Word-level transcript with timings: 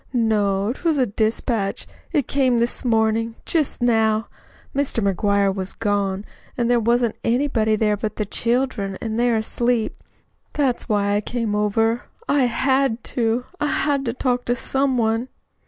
"No, 0.13 0.73
'twas 0.73 0.97
a 0.97 1.05
dispatch. 1.05 1.85
It 2.11 2.27
came 2.27 2.57
this 2.57 2.83
mornin'. 2.83 3.35
Just 3.45 3.83
now. 3.83 4.29
Mr. 4.75 5.13
McGuire 5.13 5.53
was 5.53 5.73
gone, 5.73 6.25
an' 6.57 6.69
there 6.69 6.79
wasn't 6.79 7.17
anybody 7.23 7.75
there 7.75 7.95
but 7.95 8.15
the 8.15 8.25
children, 8.25 8.97
an' 8.99 9.17
they're 9.17 9.37
asleep. 9.37 9.95
That's 10.53 10.89
why 10.89 11.13
I 11.13 11.21
came 11.21 11.53
over. 11.53 12.05
I 12.27 12.45
HAD 12.45 13.03
to. 13.13 13.45
I 13.59 13.67
had 13.67 14.03
to 14.05 14.13
talk 14.13 14.45
to 14.45 14.55
some 14.55 14.97
one!" 14.97 15.29